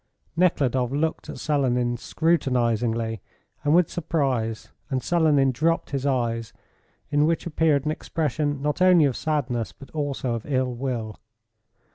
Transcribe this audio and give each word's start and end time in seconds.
Nekhludoff 0.35 0.89
looked 0.89 1.29
at 1.29 1.37
Selenin 1.37 1.95
scrutinisingly 1.95 3.21
and 3.63 3.75
with 3.75 3.87
surprise, 3.91 4.69
and 4.89 4.99
Selenin 5.03 5.51
dropped 5.51 5.91
his 5.91 6.07
eyes, 6.07 6.53
in 7.11 7.27
which 7.27 7.45
appeared 7.45 7.85
an 7.85 7.91
expression 7.91 8.63
not 8.63 8.81
only 8.81 9.05
of 9.05 9.15
sadness 9.15 9.71
but 9.73 9.91
also 9.91 10.33
of 10.33 10.43
ill 10.47 10.73
will. 10.73 11.19